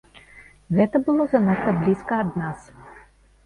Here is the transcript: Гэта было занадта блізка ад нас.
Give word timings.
Гэта 0.79 1.01
было 1.11 1.29
занадта 1.35 1.77
блізка 1.85 2.13
ад 2.25 2.35
нас. 2.45 2.59